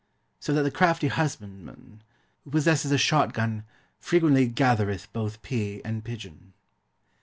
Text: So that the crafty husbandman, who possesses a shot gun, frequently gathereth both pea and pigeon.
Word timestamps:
So 0.39 0.51
that 0.55 0.63
the 0.63 0.71
crafty 0.71 1.09
husbandman, 1.09 2.01
who 2.43 2.49
possesses 2.49 2.91
a 2.91 2.97
shot 2.97 3.33
gun, 3.33 3.65
frequently 3.99 4.47
gathereth 4.47 5.13
both 5.13 5.43
pea 5.43 5.79
and 5.85 6.03
pigeon. 6.03 6.53